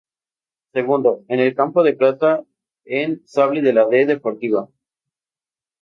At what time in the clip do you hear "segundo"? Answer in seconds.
0.73-1.23